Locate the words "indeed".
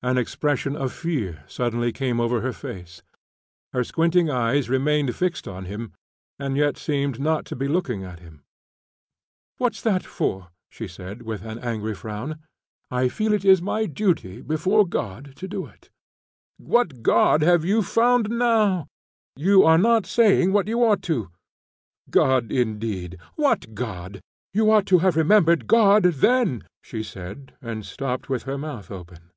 22.52-23.18